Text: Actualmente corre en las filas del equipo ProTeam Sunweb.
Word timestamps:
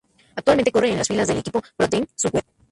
Actualmente 0.35 0.71
corre 0.71 0.89
en 0.89 0.97
las 0.97 1.09
filas 1.09 1.27
del 1.27 1.37
equipo 1.37 1.61
ProTeam 1.77 2.07
Sunweb. 2.15 2.43